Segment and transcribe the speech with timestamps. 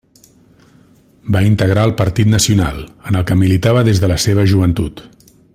[1.35, 5.09] Va integrar el Partit Nacional, en el que militava des de la seva joventut.